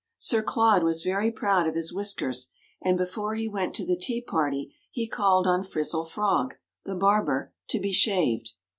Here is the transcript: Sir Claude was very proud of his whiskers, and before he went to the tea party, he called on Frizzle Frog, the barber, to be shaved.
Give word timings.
Sir 0.17 0.41
Claude 0.41 0.81
was 0.81 1.03
very 1.03 1.29
proud 1.31 1.67
of 1.67 1.75
his 1.75 1.93
whiskers, 1.93 2.49
and 2.81 2.97
before 2.97 3.35
he 3.35 3.47
went 3.47 3.75
to 3.75 3.85
the 3.85 3.95
tea 3.95 4.19
party, 4.19 4.73
he 4.89 5.07
called 5.07 5.45
on 5.45 5.63
Frizzle 5.63 6.05
Frog, 6.05 6.55
the 6.85 6.95
barber, 6.95 7.53
to 7.69 7.79
be 7.79 7.91
shaved. 7.91 8.53